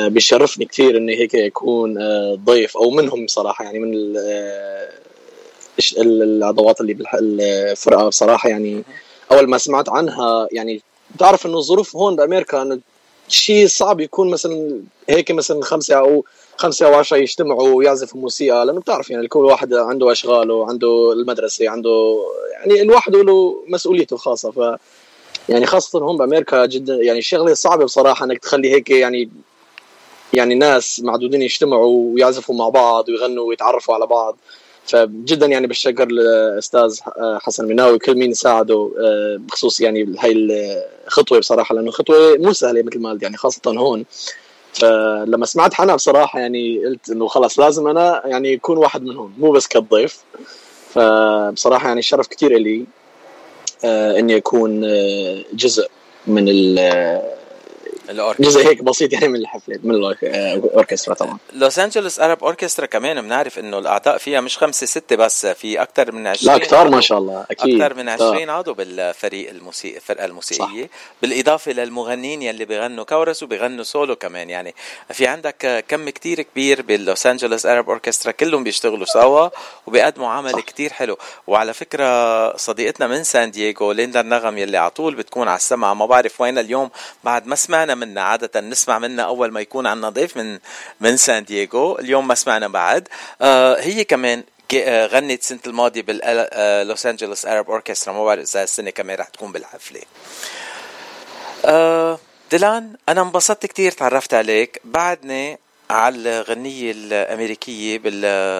بيشرفني 0.09 0.65
كثير 0.65 0.97
إني 0.97 1.15
هيك 1.15 1.35
اكون 1.35 1.95
ضيف 2.35 2.77
أو 2.77 2.89
منهم 2.91 3.25
بصراحه 3.25 3.65
يعني 3.65 3.79
من 3.79 3.93
ال- 3.93 4.17
آه، 4.17 4.89
الش- 4.89 4.89
ال- 4.89 5.64
العضوات 5.97 6.81
اللي 6.81 6.93
بالفرقه 6.93 8.07
بصراحة 8.07 8.49
يعني 8.49 8.83
أول 9.31 9.49
ما 9.49 9.57
سمعت 9.57 9.89
عنها 9.89 10.47
يعني 10.51 10.81
بتعرف 11.15 11.45
إنه 11.45 11.57
الظروف 11.57 11.95
هون 11.95 12.15
بأمريكا 12.15 12.61
إنه 12.61 12.79
شيء 13.27 13.67
صعب 13.67 13.99
يكون 13.99 14.29
مثلا 14.29 14.81
هيك 15.09 15.31
مثلا 15.31 15.63
خمسة 15.63 15.95
أو 15.95 16.25
خمسة 16.57 16.85
أو 16.85 16.93
عشرة 16.93 17.17
يجتمعوا 17.17 17.69
ويعزفوا 17.69 18.21
موسيقى 18.21 18.65
لأنه 18.65 18.79
بتعرف 18.79 19.09
يعني 19.09 19.27
كل 19.27 19.39
واحد 19.39 19.73
عنده 19.73 20.11
أشغاله 20.11 20.67
عنده 20.67 21.13
المدرسة 21.13 21.69
عنده 21.69 22.23
يعني 22.51 22.81
الواحد 22.81 23.15
له 23.15 23.63
مسؤوليته 23.67 24.13
الخاصة 24.13 24.51
ف 24.51 24.79
يعني 25.49 25.65
خاصة 25.65 25.99
هم 25.99 26.17
بأمريكا 26.17 26.65
جدا 26.65 26.95
يعني 26.95 27.21
شغلة 27.21 27.53
صعبة 27.53 27.85
بصراحة 27.85 28.25
إنك 28.25 28.37
تخلي 28.37 28.71
هيك 28.71 28.89
يعني 28.89 29.29
يعني 30.33 30.55
ناس 30.55 31.01
معدودين 31.03 31.41
يجتمعوا 31.41 32.13
ويعزفوا 32.13 32.55
مع 32.55 32.69
بعض 32.69 33.09
ويغنوا 33.09 33.43
ويتعرفوا 33.43 33.95
على 33.95 34.07
بعض. 34.07 34.37
فجدا 34.87 35.45
يعني 35.45 35.67
بشكر 35.67 36.07
الاستاذ 36.07 36.99
حسن 37.41 37.65
مناوي 37.65 37.99
كل 37.99 38.15
مين 38.15 38.33
ساعده 38.33 38.91
آه، 38.99 39.37
بخصوص 39.39 39.81
يعني 39.81 40.15
هاي 40.19 40.33
الخطوة 41.07 41.39
بصراحة 41.39 41.75
لأنه 41.75 41.91
خطوه 41.91 42.37
مو 42.37 42.53
سهلة 42.53 42.83
مثل 42.83 42.99
ما 42.99 43.09
قلت 43.09 43.23
يعني 43.23 43.37
خاصة 43.37 43.61
هون. 43.67 44.05
فلما 44.73 45.45
سمعت 45.45 45.73
حنا 45.73 45.95
بصراحة 45.95 46.39
يعني 46.39 46.85
قلت 46.85 47.09
إنه 47.09 47.27
خلص 47.27 47.59
لازم 47.59 47.87
أنا 47.87 48.21
يعني 48.25 48.53
يكون 48.53 48.77
واحد 48.77 49.03
منهم 49.03 49.33
مو 49.37 49.51
بس 49.51 49.67
كضيف 49.67 50.17
فبصراحة 50.93 51.87
يعني 51.87 52.01
شرف 52.01 52.27
كثير 52.27 52.57
لي 52.57 52.85
آه، 53.85 54.19
إني 54.19 54.37
أكون 54.37 54.83
آه، 54.83 55.43
جزء 55.53 55.87
من 56.27 56.45
جزء 58.39 58.67
هيك 58.67 58.83
بسيط 58.83 59.13
يعني 59.13 59.27
من 59.27 59.35
الحفلة 59.35 59.79
من 59.83 59.95
الاوركسترا 59.95 61.13
طبعا. 61.13 61.37
Los 61.53 61.79
Angeles 61.79 62.19
Arab 62.19 62.43
Orchestra 62.43 62.85
كمان 62.85 63.21
بنعرف 63.21 63.59
إنه 63.59 63.79
الأعضاء 63.79 64.17
فيها 64.17 64.41
مش 64.41 64.57
خمسة 64.57 64.85
ستة 64.85 65.15
بس 65.15 65.45
في 65.45 65.81
أكثر 65.81 66.11
من 66.11 66.27
20 66.27 66.53
لا 66.53 66.65
كثار 66.65 66.89
ما 66.89 67.01
شاء 67.01 67.17
الله 67.17 67.45
أكيد 67.51 67.81
أكثر 67.81 67.97
من 67.97 68.09
20 68.09 68.49
عضو 68.49 68.73
بالفريق 68.73 69.49
الموسيقى 69.49 69.95
الفرقة 69.97 70.25
الموسيقية. 70.25 70.83
صح. 70.83 70.89
بالإضافة 71.21 71.71
للمغنيين 71.71 72.41
يلي 72.41 72.65
بيغنوا 72.65 73.03
كورس 73.03 73.43
وبيغنوا 73.43 73.83
سولو 73.83 74.15
كمان. 74.15 74.49
يعني 74.49 74.75
في 75.11 75.27
عندك 75.27 75.85
كم 75.87 76.09
كتير 76.09 76.41
كبير 76.41 76.81
بال 76.81 77.00
Los 77.00 77.27
Angeles 77.27 77.65
Arab 77.65 77.89
Orchestra 77.89 78.31
كلهم 78.31 78.63
بيشتغلوا 78.63 79.05
سوا 79.05 79.49
وبيقدموا 79.87 80.29
عمل 80.29 80.51
صح. 80.51 80.59
كتير 80.59 80.93
حلو. 80.93 81.17
وعلى 81.47 81.73
فكرة 81.73 82.57
صديقتنا 82.57 83.07
من 83.07 83.23
سان 83.23 83.51
دييغو 83.51 83.91
ليندا 83.91 84.19
النغم 84.21 84.57
يلي 84.57 84.77
على 84.77 84.89
طول 84.91 85.15
بتكون 85.15 85.47
على 85.47 85.57
السمع 85.57 85.93
ما 85.93 86.05
بعرف 86.05 86.41
وين 86.41 86.57
اليوم 86.57 86.89
بعد 87.23 87.47
ما 87.47 87.55
سمعنا 87.55 87.94
منا 87.95 88.21
عادة 88.21 88.61
نسمع 88.61 88.99
منها 88.99 89.25
أول 89.25 89.51
ما 89.51 89.61
يكون 89.61 89.87
عندنا 89.87 90.09
ضيف 90.09 90.37
من 90.37 90.59
من 90.99 91.17
سان 91.17 91.43
دييغو. 91.43 91.99
اليوم 91.99 92.27
ما 92.27 92.35
سمعنا 92.35 92.67
بعد. 92.67 93.07
آه 93.41 93.79
هي 93.79 94.03
كمان 94.03 94.43
آه، 94.75 95.07
غنت 95.07 95.41
السنة 95.41 95.59
الماضية 95.67 96.01
بال 96.01 96.43
Los 96.43 97.05
Angeles 97.05 97.45
Arab 97.45 97.69
Orchestra 97.69 98.13
ما 98.13 98.25
بعرف 98.25 98.41
إذا 98.41 98.63
السنة 98.63 98.89
كمان 98.89 99.17
رح 99.17 99.27
تكون 99.27 99.51
بالحفلة 99.51 100.01
آه 101.65 102.19
ديلان 102.51 102.95
أنا 103.09 103.21
انبسطت 103.21 103.65
كتير 103.65 103.91
تعرفت 103.91 104.33
عليك. 104.33 104.81
بعدني 104.83 105.59
على 105.89 106.15
الغنية 106.15 106.91
الأمريكية 106.91 108.01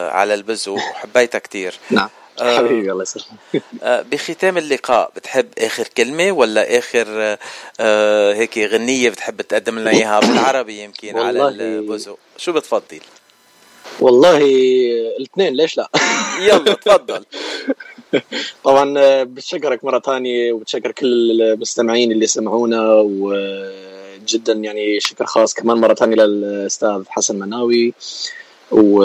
على 0.10 0.34
البزو. 0.34 0.76
وحبيتها 0.76 1.40
كتير. 1.40 1.80
نعم. 1.90 2.10
حبيبي 2.40 2.92
الله 2.92 3.02
يسلمك. 3.02 3.64
آه، 3.84 4.02
بختام 4.02 4.58
اللقاء. 4.58 5.12
بتحب 5.16 5.48
آخر 5.58 5.88
كلمة 5.98 6.32
ولا 6.32 6.78
آخر 6.78 7.38
آه، 7.80 8.34
هيك 8.34 8.58
غنية 8.58 9.10
بتحب 9.10 9.42
تقدم 9.42 9.80
لنا 9.80 9.92
إياها؟ 9.92 10.20
بالعربي 10.20 10.84
يمكن 10.84 11.18
على 11.18 11.48
البزق 11.48 12.18
شو 12.38 12.52
بتفضل؟ 12.52 13.00
والله 14.00 14.38
الاثنين 15.20 15.54
ليش 15.54 15.78
لا؟ 15.78 15.90
يلا 16.40 16.74
تفضل. 16.74 17.26
طبعا 18.64 18.94
بتشكرك 19.24 19.86
مرة 19.86 20.00
ثانية 20.00 20.54
وبتشكر 20.54 20.92
كل 20.92 21.42
المستمعين 21.42 22.12
اللي 22.12 22.28
سمعونا 22.28 22.92
وجدا 23.06 24.54
يعني 24.54 25.00
شكر 25.00 25.26
خاص 25.26 25.54
كمان 25.54 25.78
مرة 25.78 25.94
ثانية 25.94 26.16
للأستاذ 26.16 27.04
حسن 27.08 27.40
مناوي 27.40 27.94
و 28.72 29.04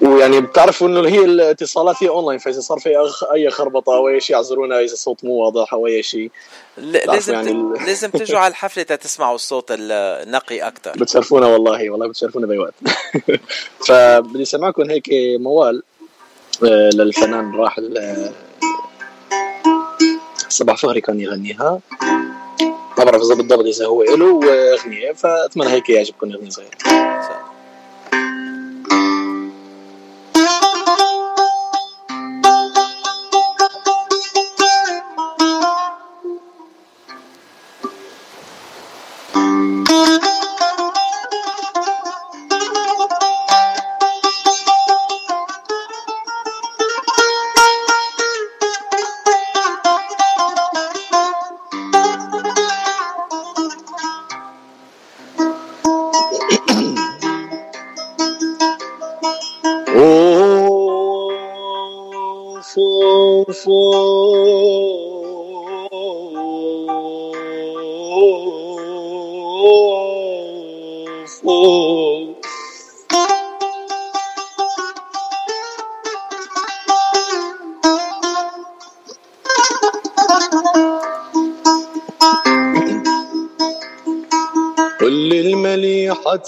ويعني 0.00 0.40
بتعرفوا 0.40 0.88
إنه 0.88 1.08
هي 1.08 1.24
الاتصالات 1.24 2.02
هي 2.02 2.08
اونلاين 2.08 2.38
فإذا 2.38 2.60
صار 2.60 2.78
في 2.78 2.90
أي 3.34 3.50
خربطة 3.50 3.96
أو 3.96 4.08
أي 4.08 4.20
شيء 4.20 4.36
اعذرونا 4.36 4.80
إذا 4.80 4.92
الصوت 4.92 5.24
مو 5.24 5.32
واضح 5.32 5.74
أو 5.74 5.86
أي 5.86 6.02
شيء. 6.02 6.30
لازم 6.78 7.34
يعني. 7.34 7.52
لازم 7.86 8.10
تجوا 8.10 8.38
على 8.38 8.50
الحفلة 8.50 8.82
تسمعوا 8.82 9.34
الصوت 9.34 9.66
النقي 9.70 10.60
أكثر 10.60 10.90
بتشرفونا 10.90 11.46
والله 11.46 11.90
والله 11.90 12.08
بتشرفونا 12.08 12.46
بأي 12.46 12.58
وقت. 12.58 12.74
فبدي 13.88 14.42
أسمعكم 14.42 14.90
هيك 14.90 15.08
موال 15.40 15.82
آه، 16.64 16.90
للفنان 16.94 17.54
الراحل 17.54 17.98
آه، 17.98 18.32
صباح 20.48 20.76
فخري 20.76 21.00
كان 21.00 21.20
يغنيها. 21.20 21.80
ما 22.98 23.04
بعرف 23.04 23.22
اذا 23.22 23.34
بالضبط 23.34 23.64
إذا 23.64 23.86
هو 23.86 24.02
له 24.02 24.40
اغنيه 24.74 25.12
فأتمنى 25.12 25.70
هيك 25.70 25.90
يعجبكم 25.90 26.32
أغنية 26.32 26.50
صغيرة. 26.50 26.70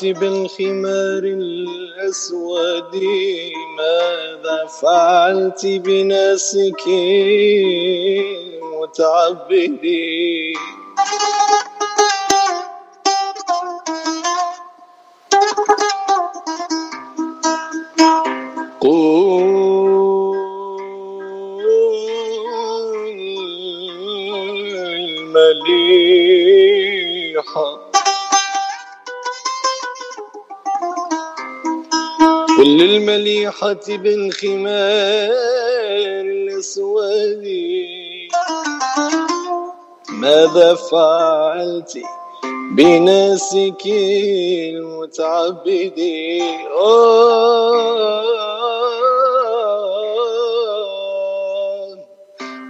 بالخمار 0.02 1.22
الأسود 1.24 2.94
ماذا 3.78 4.66
فعلت 4.82 5.66
بناسك 5.66 6.84
متعبدين؟ 8.80 10.51
للمليحة 32.58 33.86
بالخمار 33.88 35.32
الأسود. 36.20 37.44
ماذا 40.08 40.74
فعلت 40.74 42.02
بناسك 42.76 43.86
المتعبد؟ 44.74 46.00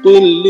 قل 0.04 0.42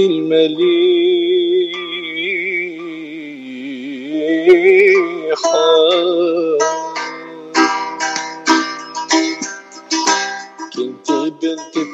للمليحة 4.53 5.63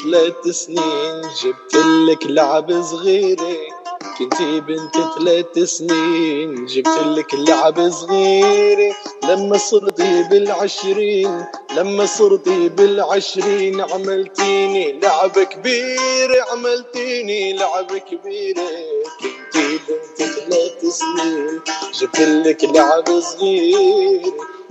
ثلاث 0.02 0.48
سنين 0.48 1.20
جبت 1.42 1.74
لك 2.08 2.26
لعب 2.26 2.82
صغيرة. 2.82 3.56
كنتي 4.18 4.60
بنت 4.60 4.96
ثلاث 5.18 5.58
سنين 5.58 6.66
جبت 6.66 6.98
لك 7.06 7.34
لعب 7.34 7.88
صغيرة. 7.90 8.94
لما 9.24 9.58
صرتي 9.58 10.22
بالعشرين 10.22 11.44
لما 11.78 12.06
صرتي 12.06 12.68
بالعشرين 12.68 13.80
عملتيني 13.80 15.00
لعب 15.00 15.38
كبير 15.38 16.44
عملتيني 16.50 17.52
لعب 17.52 17.96
كبير. 17.96 18.56
كنتي 19.22 19.78
بنت 19.88 20.18
ثلاث 20.18 20.86
سنين 20.86 21.60
جبت 22.00 22.20
لك 22.20 22.64
لعب 22.64 23.20
صغير. 23.20 24.22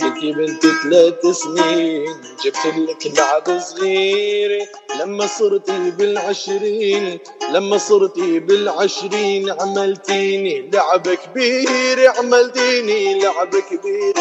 كنتي 0.01 0.31
بنت 0.31 0.65
ثلاث 0.83 1.25
سنين 1.25 2.05
جبت 2.43 2.65
لك 2.75 3.19
لعب 3.19 3.59
صغير. 3.59 4.67
لما 4.99 5.27
صرتي 5.27 5.91
بالعشرين 5.91 7.19
لما 7.49 7.77
صرتي 7.77 8.39
بالعشرين 8.39 9.49
عملتيني 9.61 10.69
لعب 10.73 11.07
كبير 11.09 12.11
عملتيني 12.17 13.19
لعب 13.19 13.55
كبير. 13.55 14.15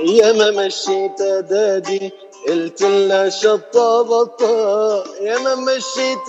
يا 0.00 0.32
ما 0.32 0.50
مشيت 0.50 1.22
دادي 1.22 2.12
قلت 2.48 2.82
لها 2.82 3.28
شطة 3.28 4.02
بطة. 4.02 5.04
يا 5.20 5.38
ما 5.38 5.54
مشيت 5.54 6.28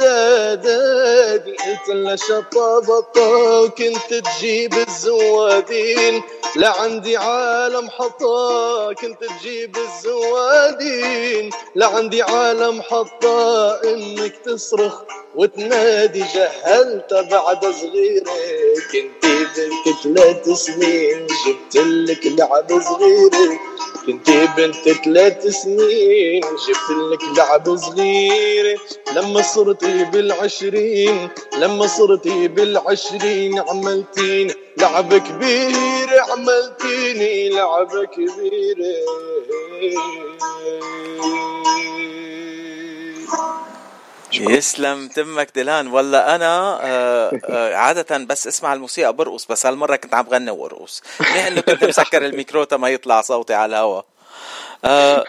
دادي 0.64 1.52
قلت 1.52 1.90
لها 1.90 2.16
شطة 2.16 2.80
بطة. 2.80 3.62
وكنت 3.62 4.14
تجيب 4.14 4.74
الزوادين 4.74 6.22
لعندي 6.56 7.18
عالم 7.18 7.90
حطة. 7.90 8.94
كنت 8.94 9.24
تجيب 9.24 9.78
الزوادين 9.78 11.50
لعندي 11.76 12.22
عالم 12.22 12.82
حطة. 12.82 13.72
إنك 13.84 14.38
تصرخ 14.46 15.02
وتنادي 15.36 16.24
جهلت 16.36 17.14
بعد 17.14 17.66
صغيرة 17.66 18.34
كنتي 18.92 19.37
بنت 19.58 19.98
ثلاث 20.04 20.50
سنين 20.50 21.28
جبت 21.28 21.76
لك 21.76 22.26
لعب 22.26 22.68
صغيرة. 22.70 23.60
كنتي 24.06 24.48
بنت 24.58 24.90
ثلاث 24.90 25.48
سنين 25.48 26.42
جبت 26.42 26.90
لك 27.12 27.38
لعب 27.38 27.76
صغيرة. 27.76 28.80
لما 29.16 29.42
صرتي 29.42 30.04
بالعشرين 30.04 31.30
لما 31.58 31.88
صرتي 31.88 32.48
بالعشرين 32.48 33.60
عملتيني. 33.60 34.54
لعب 34.78 35.14
كبير 35.14 36.10
عملتيني 36.32 37.50
لعب 37.50 38.06
كبير 38.06 38.78
يسلم 44.42 45.08
تمك 45.08 45.50
دلان. 45.56 45.88
والله 45.88 46.36
أنا 46.36 46.80
آه، 46.84 47.32
آه، 47.50 47.76
عادة 47.76 48.18
بس 48.18 48.48
اسمع 48.48 48.74
الموسيقى 48.74 49.14
برقص 49.14 49.46
بس 49.46 49.66
هالمرة 49.66 49.96
كنت 49.96 50.14
عم 50.14 50.30
غني 50.30 50.52
وأرقص. 50.52 51.04
منيح 51.20 51.46
انه 51.48 51.62
كنت 51.62 51.84
مسكر 51.84 52.26
الميكرو 52.26 52.68
ما 52.72 52.90
يطلع 52.90 53.22
صوتي 53.22 53.54
على 53.54 53.70
الهواء 53.70 54.06
آه 54.86 55.26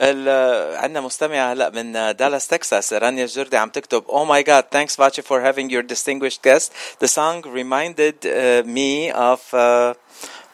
عندنا 0.82 1.00
مستمعة 1.00 1.52
هلا 1.52 1.70
من 1.70 1.92
دالاس 1.92 2.48
تكساس 2.48 2.92
رانيا 2.92 3.24
الجردي 3.24 3.56
عم 3.56 3.68
تكتب 3.68 4.04
Oh 4.08 4.24
my 4.28 4.42
god 4.48 4.64
thanks 4.76 4.96
Vachi 4.96 5.22
for 5.22 5.40
having 5.40 5.70
your 5.70 5.82
distinguished 5.82 6.42
guest. 6.42 6.72
The 7.00 7.08
song 7.08 7.42
reminded 7.42 8.14
uh, 8.24 8.62
me 8.66 9.10
of 9.12 9.40
uh, 9.54 9.94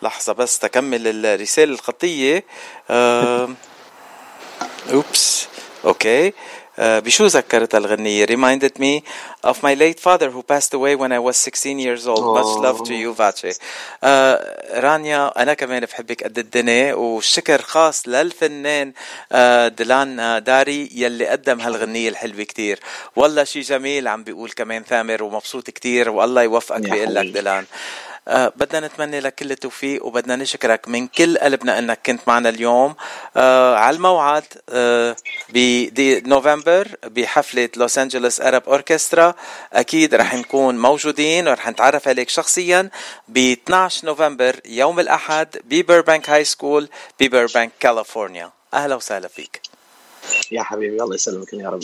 لحظة 0.02 0.32
بس 0.32 0.58
تكمل 0.58 1.26
الرسالة 1.26 1.74
الخطية. 1.74 2.44
اوبس 4.92 5.46
أوكي 5.84 6.32
بشو 6.80 7.26
ذكرت 7.26 7.74
الغنية؟ 7.74 8.26
Reminded 8.26 8.78
me 8.78 9.02
of 9.44 9.56
my 9.62 9.74
late 9.74 10.00
father 10.00 10.30
who 10.30 10.42
passed 10.42 10.72
away 10.74 10.94
when 10.96 11.12
I 11.12 11.18
was 11.18 11.36
16 11.36 11.78
years 11.78 12.06
old. 12.06 12.20
Oh. 12.22 12.34
much 12.34 12.62
love 12.64 12.84
to 12.88 12.94
you 12.94 13.14
Vache. 13.14 13.58
آه، 14.02 14.36
رانيا 14.74 15.42
أنا 15.42 15.54
كمان 15.54 15.84
بحبك 15.84 16.24
قد 16.24 16.38
الدنيا 16.38 16.94
والشكر 16.94 17.62
خاص 17.62 18.08
للفنان 18.08 18.92
آه، 18.92 19.36
ديلان 19.68 20.42
داري 20.44 20.88
يلي 20.94 21.26
قدم 21.26 21.60
هالغنية 21.60 22.08
الحلوة 22.08 22.42
كتير. 22.44 22.80
والله 23.16 23.44
شي 23.44 23.60
جميل 23.60 24.08
عم 24.08 24.24
بيقول 24.24 24.50
كمان 24.50 24.82
ثامر 24.82 25.22
ومبسوط 25.22 25.70
كتير 25.70 26.10
والله 26.10 26.42
يوفقك 26.42 26.80
بيقول 26.80 27.14
لك 27.14 27.26
ديلان. 27.26 27.64
آه 27.64 28.09
بدنا 28.28 28.86
نتمنى 28.86 29.20
لك 29.20 29.34
كل 29.34 29.50
التوفيق 29.50 30.04
وبدنا 30.06 30.36
نشكرك 30.36 30.88
من 30.88 31.06
كل 31.06 31.38
قلبنا 31.38 31.78
إنك 31.78 32.00
كنت 32.06 32.20
معنا 32.26 32.48
اليوم. 32.48 32.94
آه 33.36 33.76
على 33.76 33.96
الموعد 33.96 34.44
آه 34.68 35.16
بنوفمبر 35.48 36.88
بحفلة 37.04 37.68
Los 37.76 37.98
Angeles 37.98 38.40
Arab 38.40 38.62
Orchestra 38.68 39.34
أكيد 39.72 40.14
رح 40.14 40.34
نكون 40.34 40.78
موجودين 40.78 41.48
ورح 41.48 41.68
نتعرف 41.68 42.08
عليك 42.08 42.28
شخصيا 42.28 42.90
ب 43.28 43.38
12 43.38 44.06
نوفمبر 44.06 44.60
يوم 44.64 45.00
الأحد 45.00 45.48
ببيربانك 45.64 46.30
High 46.30 46.44
School 46.44 46.88
ببيربانك 47.20 47.70
كاليفورنيا 47.80 48.50
أهلا 48.74 48.94
وسهلا 48.94 49.28
فيك. 49.28 49.60
يا 50.52 50.62
حبيبي 50.62 51.02
الله 51.02 51.14
يسلمك 51.14 51.52
يا 51.52 51.68
رب. 51.68 51.80